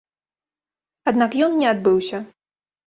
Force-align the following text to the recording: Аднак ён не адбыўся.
Аднак 1.11 1.39
ён 1.49 1.61
не 1.61 1.67
адбыўся. 1.77 2.27